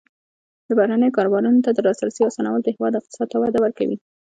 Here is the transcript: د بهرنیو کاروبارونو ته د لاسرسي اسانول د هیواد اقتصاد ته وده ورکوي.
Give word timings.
د 0.67 0.69
بهرنیو 0.77 1.15
کاروبارونو 1.17 1.63
ته 1.65 1.71
د 1.73 1.79
لاسرسي 1.87 2.21
اسانول 2.25 2.61
د 2.63 2.67
هیواد 2.75 2.93
اقتصاد 2.99 3.27
ته 3.31 3.37
وده 3.39 3.59
ورکوي. 3.61 3.97